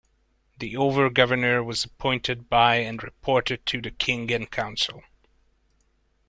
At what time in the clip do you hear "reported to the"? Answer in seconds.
3.03-3.91